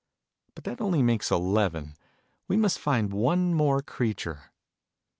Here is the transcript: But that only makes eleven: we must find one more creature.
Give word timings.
But 0.55 0.63
that 0.63 0.81
only 0.81 1.03
makes 1.03 1.29
eleven: 1.29 1.93
we 2.47 2.57
must 2.57 2.79
find 2.79 3.13
one 3.13 3.53
more 3.53 3.81
creature. 3.83 4.45